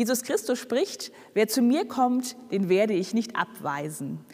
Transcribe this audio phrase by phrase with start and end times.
[0.00, 4.24] Jesus Christus spricht, wer zu mir kommt, den werde ich nicht abweisen.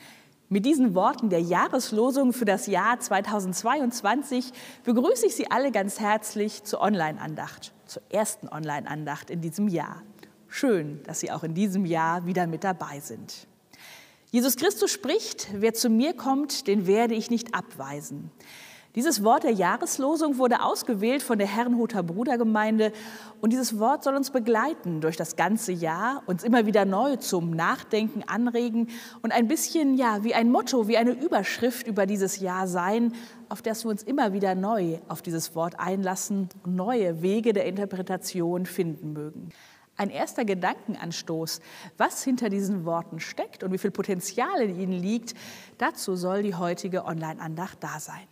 [0.48, 4.52] Mit diesen Worten der Jahreslosung für das Jahr 2022
[4.84, 10.04] begrüße ich Sie alle ganz herzlich zur Online-Andacht, zur ersten Online-Andacht in diesem Jahr.
[10.46, 13.48] Schön, dass Sie auch in diesem Jahr wieder mit dabei sind.
[14.30, 18.30] Jesus Christus spricht, wer zu mir kommt, den werde ich nicht abweisen.
[18.96, 22.92] Dieses Wort der Jahreslosung wurde ausgewählt von der Herrenhuter Brudergemeinde
[23.42, 27.50] und dieses Wort soll uns begleiten durch das ganze Jahr, uns immer wieder neu zum
[27.50, 28.88] Nachdenken anregen
[29.20, 33.12] und ein bisschen ja wie ein Motto, wie eine Überschrift über dieses Jahr sein,
[33.50, 37.66] auf das wir uns immer wieder neu auf dieses Wort einlassen und neue Wege der
[37.66, 39.50] Interpretation finden mögen.
[39.98, 41.60] Ein erster Gedankenanstoß,
[41.98, 45.34] was hinter diesen Worten steckt und wie viel Potenzial in ihnen liegt,
[45.76, 48.26] dazu soll die heutige Online-Andacht da sein.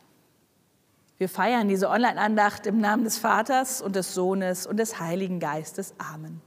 [1.16, 5.94] Wir feiern diese Online-Andacht im Namen des Vaters und des Sohnes und des Heiligen Geistes.
[5.98, 6.40] Amen.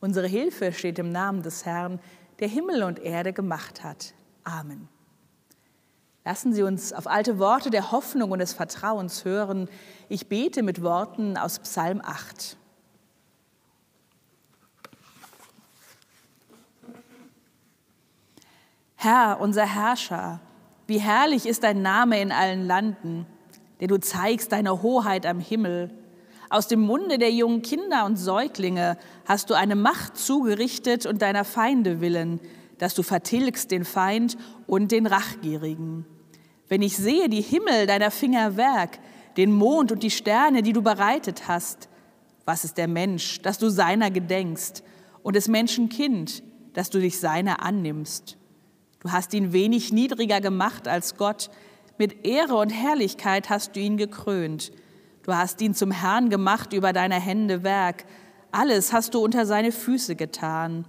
[0.00, 1.98] Unsere Hilfe steht im Namen des Herrn,
[2.38, 4.14] der Himmel und Erde gemacht hat.
[4.44, 4.88] Amen.
[6.24, 9.68] Lassen Sie uns auf alte Worte der Hoffnung und des Vertrauens hören.
[10.08, 12.56] Ich bete mit Worten aus Psalm 8.
[18.94, 20.40] Herr, unser Herrscher,
[20.86, 23.26] wie herrlich ist dein Name in allen Landen
[23.80, 25.90] der du zeigst deine Hoheit am Himmel.
[26.50, 28.96] Aus dem Munde der jungen Kinder und Säuglinge
[29.26, 32.40] hast du eine Macht zugerichtet und deiner Feinde willen,
[32.78, 34.36] dass du vertilgst den Feind
[34.66, 36.06] und den Rachgierigen.
[36.68, 38.98] Wenn ich sehe die Himmel deiner Finger Werk,
[39.36, 41.88] den Mond und die Sterne, die du bereitet hast,
[42.44, 44.82] was ist der Mensch, dass du seiner gedenkst,
[45.22, 48.38] und des Menschen Kind, dass du dich seiner annimmst?
[49.00, 51.50] Du hast ihn wenig niedriger gemacht als Gott,
[51.98, 54.72] mit Ehre und Herrlichkeit hast du ihn gekrönt.
[55.22, 58.04] Du hast ihn zum Herrn gemacht über deine Hände Werk.
[58.50, 60.86] Alles hast du unter seine Füße getan.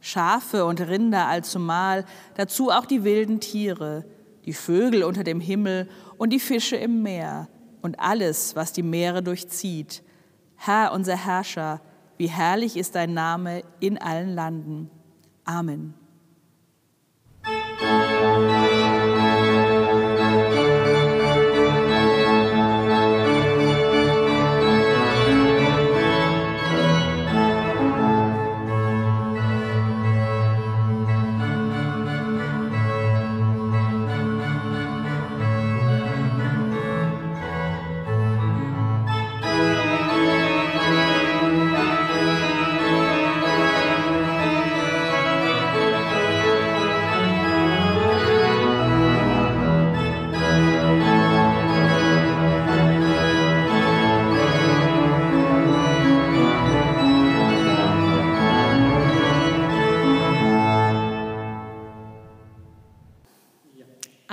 [0.00, 2.04] Schafe und Rinder allzumal,
[2.34, 4.04] dazu auch die wilden Tiere,
[4.46, 7.48] die Vögel unter dem Himmel und die Fische im Meer
[7.82, 10.02] und alles, was die Meere durchzieht.
[10.56, 11.80] Herr, unser Herrscher,
[12.16, 14.90] wie herrlich ist dein Name in allen Landen.
[15.44, 15.94] Amen.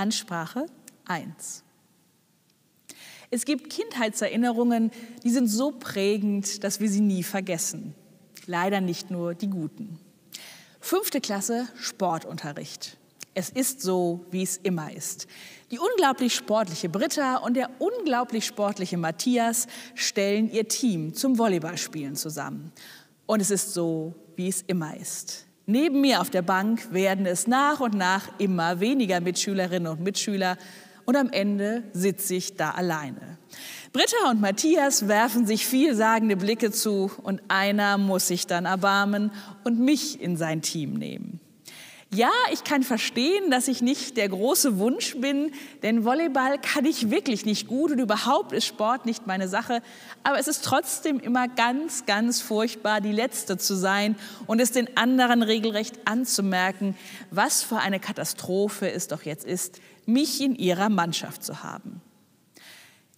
[0.08, 0.68] Ansprache
[1.04, 1.66] 1.
[3.30, 4.90] Es gibt Kindheitserinnerungen,
[5.26, 7.94] die sind so prägend, dass wir sie nie vergessen.
[8.46, 10.00] Leider nicht nur die guten.
[10.80, 12.96] Fünfte Klasse Sportunterricht.
[13.34, 15.28] Es ist so, wie es immer ist.
[15.72, 22.72] Die unglaublich sportliche Britta und der unglaublich sportliche Matthias stellen ihr Team zum Volleyballspielen zusammen.
[23.26, 25.47] Und es ist so, wie es immer ist.
[25.70, 30.58] Neben mir auf der Bank werden es nach und nach immer weniger Mitschülerinnen und Mitschüler
[31.04, 33.38] und am Ende sitze ich da alleine.
[33.92, 39.30] Britta und Matthias werfen sich vielsagende Blicke zu und einer muss sich dann erbarmen
[39.66, 41.42] und mich in sein Team nehmen.
[42.10, 45.52] Ja, ich kann verstehen, dass ich nicht der große Wunsch bin,
[45.84, 49.82] denn Volleyball kann ich wirklich nicht gut und überhaupt ist Sport nicht meine Sache.
[50.24, 54.16] Aber es ist trotzdem immer ganz, ganz furchtbar, die Letzte zu sein
[54.46, 56.96] und es den anderen regelrecht anzumerken,
[57.30, 62.02] was für eine Katastrophe es doch jetzt ist, mich in ihrer Mannschaft zu haben.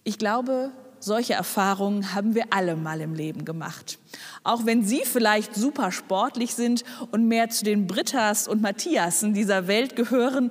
[0.02, 3.98] Ich glaube, solche Erfahrungen haben wir alle mal im Leben gemacht.
[4.44, 9.66] Auch wenn Sie vielleicht super sportlich sind und mehr zu den Brittas und Matthiasen dieser
[9.66, 10.50] Welt gehören,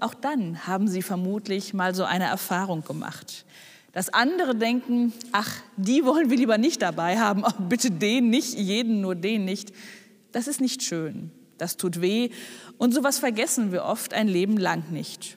[0.00, 3.44] auch dann haben Sie vermutlich mal so eine Erfahrung gemacht.
[3.92, 8.54] Dass andere denken, ach, die wollen wir lieber nicht dabei haben, oh, bitte den nicht,
[8.54, 9.72] jeden nur den nicht.
[10.32, 12.30] Das ist nicht schön, das tut weh
[12.78, 15.36] und sowas vergessen wir oft ein Leben lang nicht.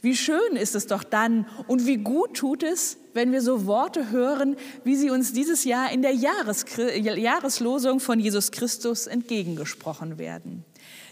[0.00, 4.12] Wie schön ist es doch dann und wie gut tut es, wenn wir so Worte
[4.12, 4.54] hören,
[4.84, 6.64] wie sie uns dieses Jahr in der Jahres
[7.02, 10.64] Jahreslosung von Jesus Christus entgegengesprochen werden.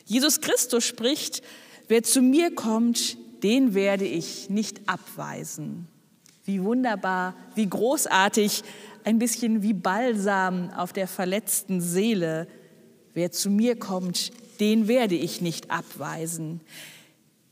[0.05, 1.43] Jesus Christus spricht,
[1.88, 5.88] wer zu mir kommt, den werde ich nicht abweisen.
[6.44, 8.62] Wie wunderbar, wie großartig,
[9.03, 12.47] ein bisschen wie Balsam auf der verletzten Seele.
[13.14, 14.31] wer zu mir kommt,
[14.61, 16.61] den werde ich nicht abweisen.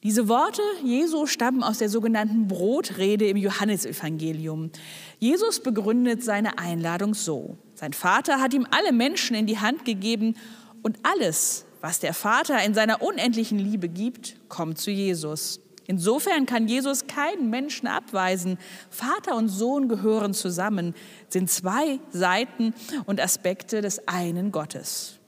[0.04, 4.70] Diese Worte Jesu stammen aus der sogenannten Brotrede im Johannesevangelium.
[5.18, 7.56] Jesus begründet seine Einladung so.
[7.74, 10.36] Sein Vater hat ihm alle Menschen in die Hand gegeben
[10.82, 15.60] und alles, was der Vater in seiner unendlichen Liebe gibt, kommt zu Jesus.
[15.86, 18.58] Insofern kann Jesus keinen Menschen abweisen.
[18.90, 20.94] Vater und Sohn gehören zusammen,
[21.30, 22.74] sind zwei Seiten
[23.06, 25.18] und Aspekte des einen Gottes.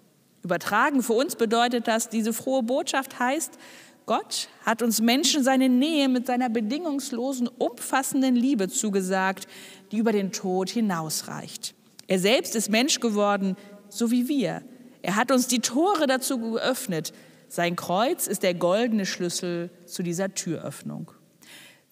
[0.46, 3.58] Übertragen für uns bedeutet das, diese frohe Botschaft heißt,
[4.06, 9.48] Gott hat uns Menschen seine Nähe mit seiner bedingungslosen, umfassenden Liebe zugesagt,
[9.90, 11.74] die über den Tod hinausreicht.
[12.06, 13.56] Er selbst ist Mensch geworden,
[13.88, 14.62] so wie wir.
[15.02, 17.12] Er hat uns die Tore dazu geöffnet.
[17.48, 21.10] Sein Kreuz ist der goldene Schlüssel zu dieser Türöffnung.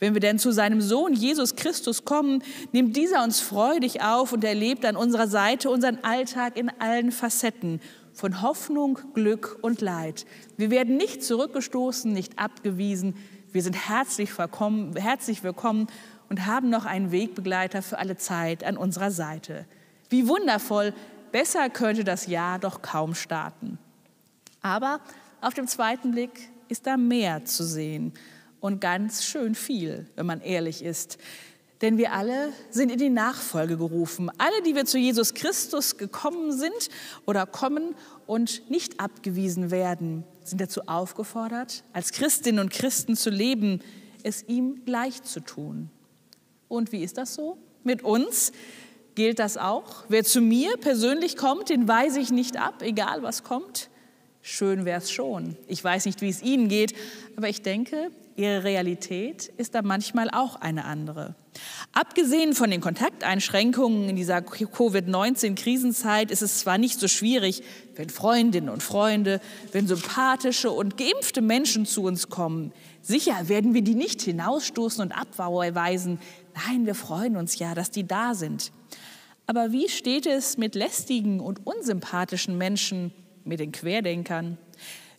[0.04, 2.42] Wenn wir denn zu seinem Sohn Jesus Christus kommen,
[2.72, 7.80] nimmt dieser uns freudig auf und erlebt an unserer Seite unseren Alltag in allen Facetten
[8.12, 10.26] von Hoffnung, Glück und Leid.
[10.58, 13.16] Wir werden nicht zurückgestoßen, nicht abgewiesen.
[13.50, 14.32] Wir sind herzlich,
[14.94, 15.86] herzlich willkommen
[16.28, 19.64] und haben noch einen Wegbegleiter für alle Zeit an unserer Seite.
[20.10, 20.92] Wie wundervoll,
[21.32, 23.78] besser könnte das Jahr doch kaum starten.
[24.60, 25.00] Aber
[25.40, 28.12] auf dem zweiten Blick ist da mehr zu sehen
[28.64, 31.18] und ganz schön viel, wenn man ehrlich ist.
[31.82, 34.30] Denn wir alle sind in die Nachfolge gerufen.
[34.38, 36.88] Alle, die wir zu Jesus Christus gekommen sind
[37.26, 37.94] oder kommen
[38.26, 43.82] und nicht abgewiesen werden, sind dazu aufgefordert, als Christinnen und Christen zu leben,
[44.22, 45.90] es ihm gleich zu tun.
[46.66, 47.58] Und wie ist das so?
[47.82, 48.50] Mit uns
[49.14, 50.04] gilt das auch.
[50.08, 53.90] Wer zu mir persönlich kommt, den weise ich nicht ab, egal was kommt.
[54.40, 55.58] Schön wäre es schon.
[55.66, 56.94] Ich weiß nicht, wie es Ihnen geht,
[57.36, 61.36] aber ich denke, Ihre Realität ist da manchmal auch eine andere.
[61.92, 67.62] Abgesehen von den Kontakteinschränkungen in dieser Covid-19-Krisenzeit ist es zwar nicht so schwierig,
[67.94, 69.40] wenn Freundinnen und Freunde,
[69.70, 72.72] wenn sympathische und geimpfte Menschen zu uns kommen.
[73.02, 76.18] Sicher werden wir die nicht hinausstoßen und abweisen.
[76.66, 78.72] Nein, wir freuen uns ja, dass die da sind.
[79.46, 83.12] Aber wie steht es mit lästigen und unsympathischen Menschen,
[83.44, 84.58] mit den Querdenkern?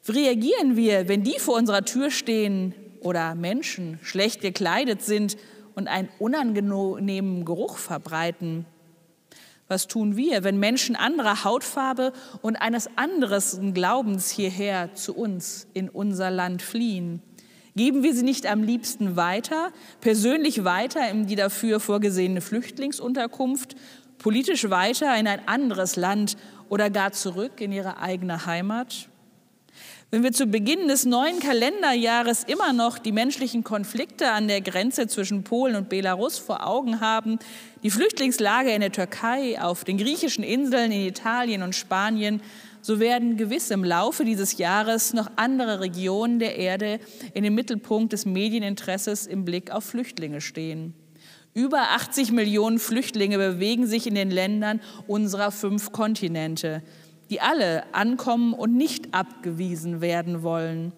[0.03, 5.37] Wie reagieren wir, wenn die vor unserer Tür stehen oder Menschen schlecht gekleidet sind
[5.75, 8.65] und einen unangenehmen Geruch verbreiten.
[9.67, 15.89] Was tun wir, wenn Menschen anderer Hautfarbe und eines anderen Glaubens hierher zu uns in
[15.89, 17.21] unser Land fliehen?
[17.75, 19.71] Geben wir sie nicht am liebsten weiter,
[20.01, 23.75] persönlich weiter in die dafür vorgesehene Flüchtlingsunterkunft,
[24.17, 26.37] politisch weiter in ein anderes Land
[26.69, 29.09] oder gar zurück in ihre eigene Heimat?
[30.15, 35.07] Wenn wir zu Beginn des neuen Kalenderjahres immer noch die menschlichen Konflikte an der Grenze
[35.07, 37.37] zwischen Polen und Belarus vor Augen haben,
[37.83, 42.39] die Flüchtlingslage in der Türkei, auf den griechischen Inseln, in Italien und Spanien,
[42.79, 47.01] so werden gewiss im Laufe dieses Jahres noch andere Regionen der Erde
[47.33, 50.93] in den Mittelpunkt des Medieninteresses im Blick auf Flüchtlinge stehen.
[51.53, 56.83] Über 80 Millionen Flüchtlinge bewegen sich in den Ländern unserer fünf Kontinente
[57.29, 60.93] die alle ankommen und nicht abgewiesen werden wollen.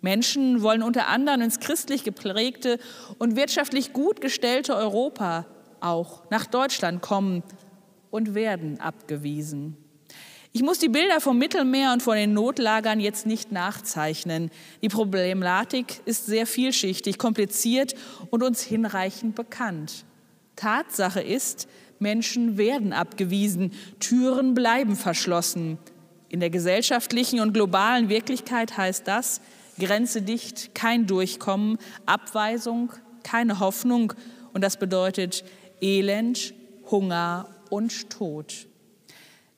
[0.00, 2.78] Menschen wollen unter anderem ins christlich geprägte
[3.18, 5.46] und wirtschaftlich gut gestellte Europa
[5.80, 7.42] auch nach Deutschland kommen
[8.10, 9.76] und werden abgewiesen.
[10.52, 14.50] Ich muss die Bilder vom Mittelmeer und von den Notlagern jetzt nicht nachzeichnen.
[14.82, 17.94] Die Problematik ist sehr vielschichtig, kompliziert
[18.30, 20.04] und uns hinreichend bekannt.
[20.56, 21.68] Tatsache ist,
[22.00, 25.78] Menschen werden abgewiesen, Türen bleiben verschlossen.
[26.28, 29.40] In der gesellschaftlichen und globalen Wirklichkeit heißt das
[29.78, 34.12] Grenze dicht, kein Durchkommen, Abweisung, keine Hoffnung
[34.52, 35.44] und das bedeutet
[35.80, 36.54] Elend,
[36.90, 38.66] Hunger und Tod.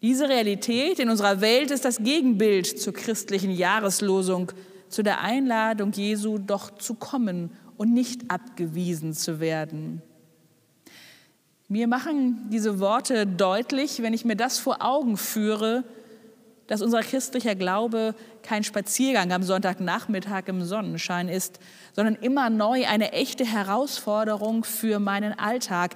[0.03, 4.53] Diese Realität in unserer Welt ist das Gegenbild zur christlichen Jahreslosung,
[4.89, 10.03] zu der Einladung Jesu, doch zu kommen und nicht abgewiesen zu werden.
[11.73, 15.85] Mir machen diese Worte deutlich, wenn ich mir das vor Augen führe,
[16.67, 21.61] dass unser christlicher Glaube kein Spaziergang am Sonntagnachmittag im Sonnenschein ist,
[21.93, 25.95] sondern immer neu eine echte Herausforderung für meinen Alltag.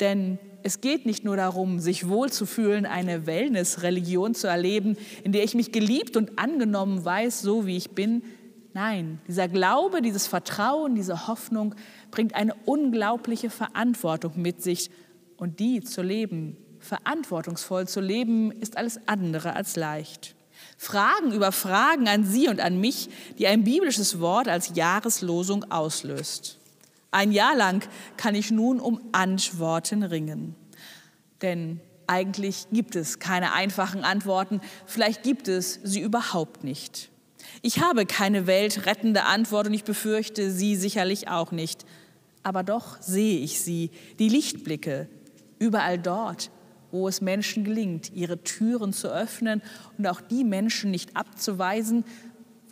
[0.00, 5.54] Denn es geht nicht nur darum, sich wohlzufühlen, eine Wellness-Religion zu erleben, in der ich
[5.54, 8.22] mich geliebt und angenommen weiß, so wie ich bin.
[8.72, 11.74] Nein, dieser Glaube, dieses Vertrauen, diese Hoffnung
[12.10, 14.90] bringt eine unglaubliche Verantwortung mit sich
[15.40, 20.36] und die zu leben, verantwortungsvoll zu leben, ist alles andere als leicht.
[20.76, 26.58] Fragen über Fragen an Sie und an mich, die ein biblisches Wort als Jahreslosung auslöst.
[27.10, 27.82] Ein Jahr lang
[28.16, 30.54] kann ich nun um Antworten ringen.
[31.42, 31.80] Denn
[32.10, 37.08] Eigentlich gibt es keine einfachen Antworten, vielleicht gibt es sie überhaupt nicht.
[37.62, 41.86] Ich habe keine weltrettende Antwort und ich befürchte sie sicherlich auch nicht.
[42.42, 45.08] Aber doch sehe ich sie, die Lichtblicke,
[45.60, 46.50] überall dort,
[46.90, 49.62] wo es Menschen gelingt, ihre Türen zu öffnen
[49.96, 52.04] und auch die Menschen nicht abzuweisen,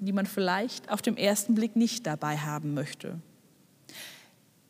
[0.00, 3.20] die man vielleicht auf dem ersten Blick nicht dabei haben möchte.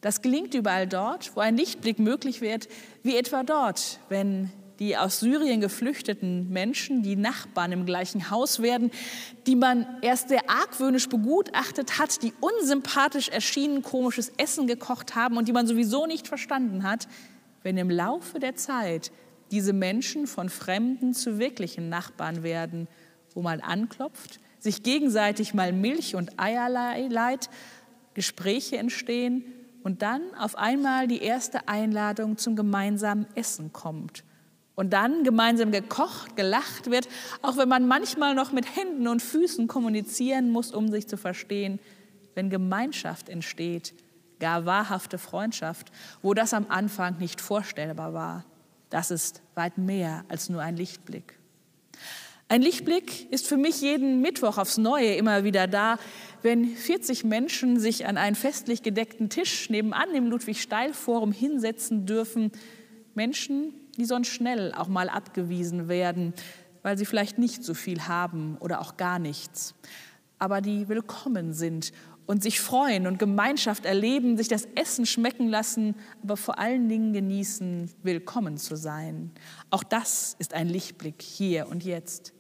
[0.01, 2.69] Das gelingt überall dort, wo ein Lichtblick möglich wird,
[3.03, 8.93] wie etwa dort, wenn die aus Syrien geflüchteten Menschen, die Nachbarn im gleichen Haus werden,
[9.47, 15.49] die man erst sehr argwöhnisch begutachtet hat, die unsympathisch erschienen komisches Essen gekocht haben und
[15.49, 17.09] die man sowieso nicht verstanden hat,
[17.63, 19.11] wenn im Laufe der Zeit
[19.51, 22.89] diese Menschen von Fremden zu wirklichen Nachbarn werden,
[23.35, 27.49] wo man anklopft, sich gegenseitig mal Milch und Eier leiht,
[28.15, 29.45] Gespräche entstehen
[29.83, 34.25] und dann auf einmal die erste Einladung zum gemeinsamen Essen kommt.
[34.75, 37.09] Und dann gemeinsam gekocht, gelacht wird,
[37.43, 41.81] auch wenn man manchmal noch mit Händen und Füßen kommunizieren muss, um sich zu verstehen,
[42.35, 43.95] wenn Gemeinschaft entsteht,
[44.41, 45.91] gar wahrhafte Freundschaft,
[46.23, 48.45] wo das am Anfang nicht vorstellbar war.
[48.91, 51.39] Das ist weit mehr als nur ein Lichtblick.
[52.51, 55.99] Ein Lichtblick ist für mich jeden Mittwoch aufs Neue immer wieder da,
[56.41, 62.51] wenn 40 Menschen sich an einen festlich gedeckten Tisch nebenan im Ludwig-Steil-Forum hinsetzen dürfen.
[63.15, 66.33] Menschen, die sonst schnell auch mal abgewiesen werden,
[66.83, 69.75] weil sie vielleicht nicht so viel haben oder auch gar nichts,
[70.39, 71.93] aber die willkommen sind
[72.29, 77.15] und sich freuen und Gemeinschaft erleben, sich das Essen schmecken lassen, aber vor allen Dingen
[77.15, 79.31] genießen, willkommen zu sein.
[79.71, 82.35] Auch das ist ein Lichtblick hier und jetzt.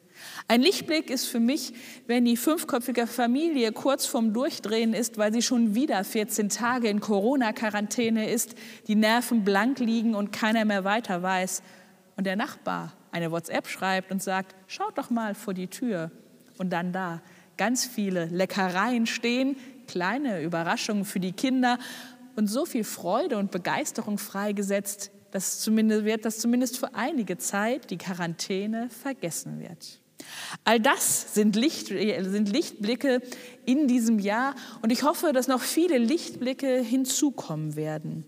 [0.46, 1.72] Ein Lichtblick ist für mich,
[2.06, 7.00] wenn die fünfköpfige Familie kurz vorm Durchdrehen ist, weil sie schon wieder 14 Tage in
[7.00, 8.56] Corona-Quarantäne ist,
[8.88, 11.62] die Nerven blank liegen und keiner mehr weiter weiß.
[12.14, 16.10] Und der Nachbar eine WhatsApp schreibt und sagt, schaut doch mal vor die Tür.
[16.58, 17.22] Und dann da
[17.56, 19.56] ganz viele Leckereien stehen,
[19.88, 21.78] kleine Überraschungen für die Kinder
[22.36, 27.90] und so viel Freude und Begeisterung freigesetzt, dass zumindest wird, dass zumindest für einige Zeit
[27.90, 30.00] die Quarantäne vergessen wird.
[30.64, 33.22] All das sind, Licht, sind Lichtblicke
[33.64, 38.24] in diesem Jahr und ich hoffe, dass noch viele Lichtblicke hinzukommen werden.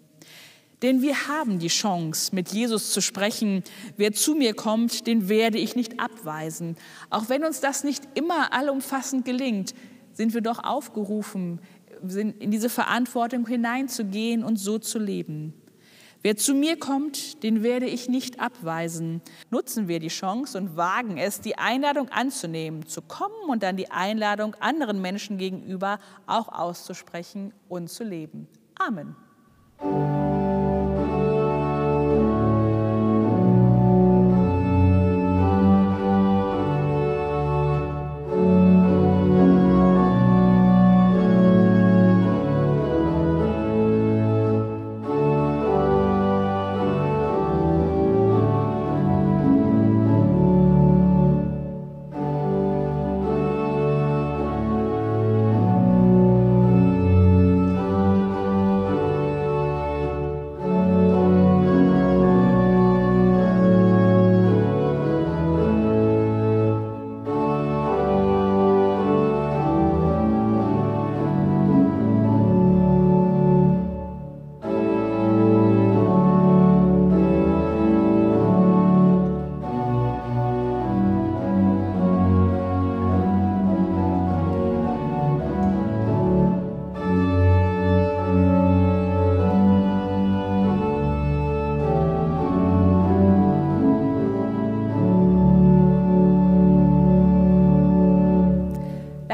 [0.83, 3.63] Denn wir haben die Chance, mit Jesus zu sprechen.
[3.99, 6.77] Wer zu mir kommt, den werde ich nicht abweisen.
[7.11, 9.75] Auch wenn uns das nicht immer allumfassend gelingt,
[10.13, 11.61] sind wir doch aufgerufen,
[12.03, 15.55] in diese Verantwortung hineinzugehen und so zu leben.
[16.23, 19.23] Wer zu mir kommt, den werde ich nicht abweisen.
[19.51, 23.91] Nutzen wir die Chance und wagen es, die Einladung anzunehmen, zu kommen und dann die
[23.91, 28.49] Einladung anderen Menschen gegenüber auch auszusprechen und zu leben.
[28.79, 29.17] Amen.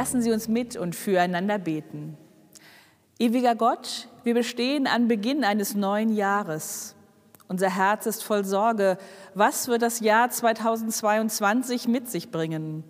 [0.06, 2.16] Lassen Sie uns mit und füreinander beten.
[3.18, 6.94] Ewiger Gott, wir bestehen an Beginn eines neuen Jahres.
[7.48, 8.98] Unser Herz ist voll Sorge.
[9.34, 12.84] Was wird das Jahr 2022 mit sich bringen?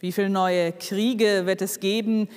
[0.00, 2.28] Wie viele neue Kriege wird es geben?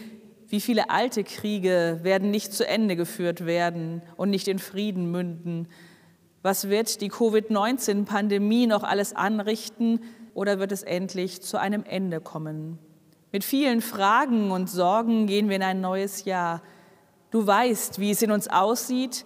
[0.47, 5.67] Wie viele alte Kriege werden nicht zu Ende geführt werden und nicht in Frieden münden?
[6.43, 9.99] Was wird die Covid-19-Pandemie noch alles anrichten
[10.33, 12.79] oder wird es endlich zu einem Ende kommen?
[13.33, 16.61] Mit vielen Fragen und Sorgen gehen wir in ein neues Jahr.
[17.31, 19.25] Du weißt, wie es in uns aussieht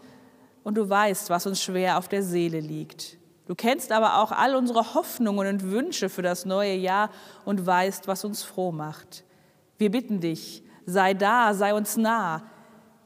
[0.64, 3.18] und du weißt, was uns schwer auf der Seele liegt.
[3.48, 7.10] Du kennst aber auch all unsere Hoffnungen und Wünsche für das neue Jahr
[7.44, 9.26] und weißt, was uns froh macht.
[9.78, 12.44] Wir bitten dich, sei da, sei uns nah,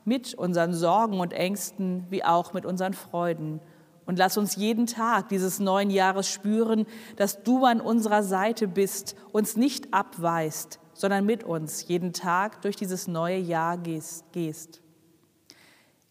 [0.06, 3.60] mit unseren Sorgen und Ängsten wie auch mit unseren Freuden.
[4.06, 9.16] Und lass uns jeden Tag dieses neuen Jahres spüren, dass du an unserer Seite bist,
[9.32, 14.82] uns nicht abweist, sondern mit uns jeden Tag durch dieses neue Jahr gehst.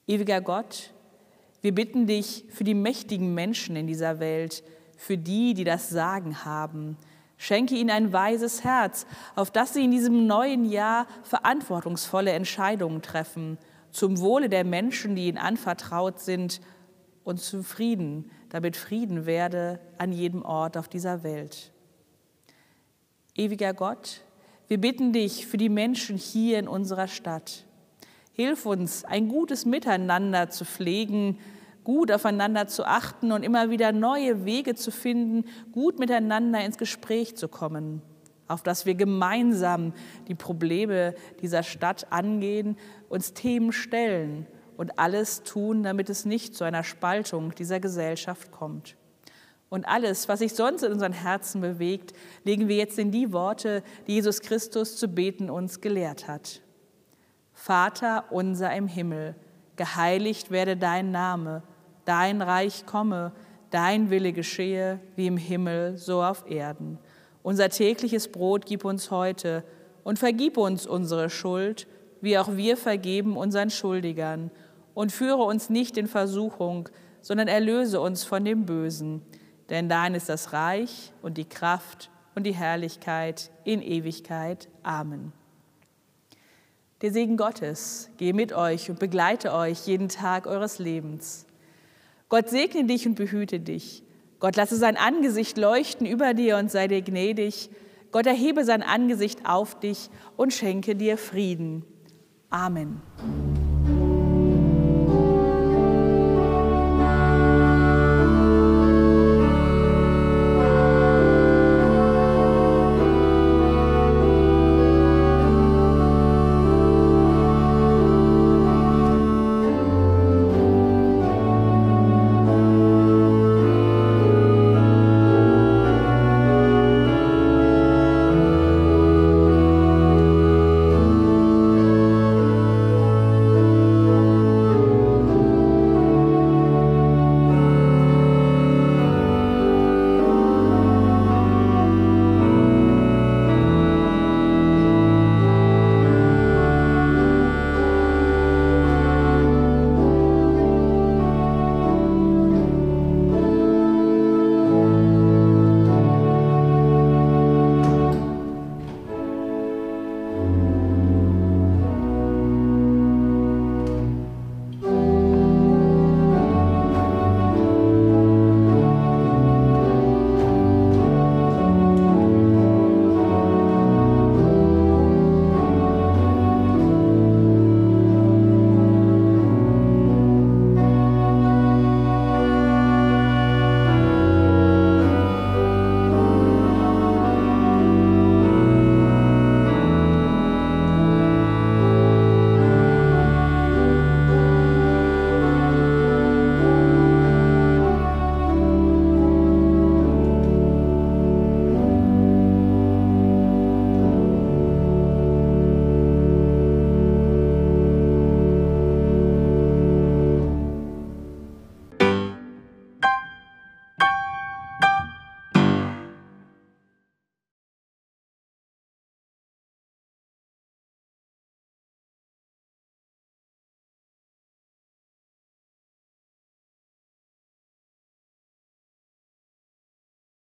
[0.09, 0.93] Ewiger Gott,
[1.63, 4.65] wir bitten dich für die mächtigen Menschen in dieser Welt,
[4.97, 6.97] für die, die das Sagen haben.
[7.37, 9.07] Schenke ihnen ein weises Herz,
[9.37, 13.59] auf das sie in diesem neuen Jahr verantwortungsvolle Entscheidungen treffen,
[13.93, 16.61] zum Wohle der Menschen, die ihnen anvertraut sind,
[17.23, 21.71] und zum Frieden, damit Frieden werde an jedem Ort auf dieser Welt.
[23.37, 24.23] Ewiger Gott,
[24.71, 27.65] wir bitten dich für die Menschen hier in unserer Stadt.
[28.31, 31.41] Hilf uns, ein gutes Miteinander zu pflegen,
[31.83, 37.37] gut aufeinander zu achten und immer wieder neue Wege zu finden, gut miteinander ins Gespräch
[37.37, 38.01] zu kommen,
[38.47, 39.93] auf dass wir gemeinsam
[40.29, 42.77] die Probleme dieser Stadt angehen,
[43.09, 44.47] uns Themen stellen
[44.77, 48.95] und alles tun, damit es nicht zu einer Spaltung dieser Gesellschaft kommt.
[49.71, 52.13] Und alles, was sich sonst in unseren Herzen bewegt,
[52.45, 56.61] legen wir jetzt in die Worte, die Jesus Christus zu beten uns gelehrt hat.
[57.55, 59.37] Vater unser im Himmel,
[59.77, 61.63] geheiligt werde dein Name,
[62.05, 63.33] dein Reich komme,
[63.71, 66.99] dein Wille geschehe, wie im Himmel, so auf Erden.
[67.43, 69.63] Unser tägliches Brot gib uns heute
[70.03, 71.87] und vergib uns unsere Schuld,
[72.21, 74.51] wie auch wir vergeben unseren Schuldigern.
[74.95, 76.89] Und führe uns nicht in Versuchung,
[77.23, 79.23] sondern erlöse uns von dem Bösen.
[79.71, 84.69] Denn dein ist das Reich und die Kraft und die Herrlichkeit in Ewigkeit.
[84.83, 85.33] Amen.
[87.03, 91.47] Der Segen Gottes gehe mit euch und begleite euch jeden Tag eures Lebens.
[92.29, 94.03] Gott segne dich und behüte dich.
[94.39, 97.71] Gott lasse sein Angesicht leuchten über dir und sei dir gnädig.
[98.13, 101.85] Gott erhebe sein Angesicht auf dich und schenke dir Frieden.
[102.51, 103.01] Amen.